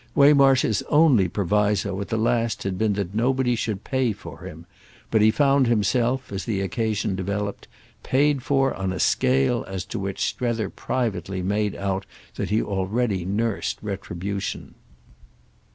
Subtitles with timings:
[0.15, 4.65] Waymarsh's only proviso at the last had been that nobody should pay for him;
[5.11, 7.67] but he found himself, as the occasion developed,
[8.01, 13.25] paid for on a scale as to which Strether privately made out that he already
[13.25, 14.73] nursed retribution.